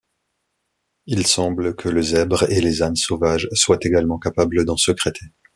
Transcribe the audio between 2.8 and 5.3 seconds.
ânes sauvages soient également capables d'en sécréter.